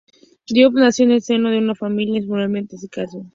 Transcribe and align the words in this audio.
Diop 0.49 0.73
nació 0.73 1.05
en 1.05 1.11
el 1.11 1.21
seno 1.21 1.51
de 1.51 1.59
una 1.59 1.75
familia 1.75 2.19
musulmana 2.21 2.57
en 2.61 2.67
Sikasso. 2.69 3.23